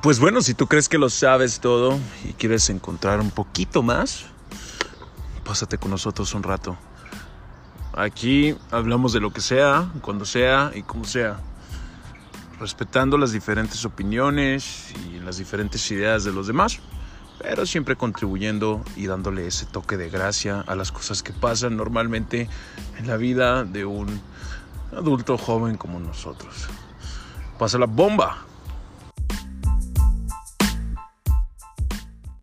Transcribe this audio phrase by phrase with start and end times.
[0.00, 4.24] Pues bueno, si tú crees que lo sabes todo y quieres encontrar un poquito más,
[5.44, 6.78] pásate con nosotros un rato.
[7.92, 11.38] Aquí hablamos de lo que sea, cuando sea y como sea,
[12.58, 16.80] respetando las diferentes opiniones y las diferentes ideas de los demás,
[17.38, 22.48] pero siempre contribuyendo y dándole ese toque de gracia a las cosas que pasan normalmente
[22.98, 24.18] en la vida de un
[24.96, 26.68] adulto joven como nosotros.
[27.58, 28.46] Pasa la bomba.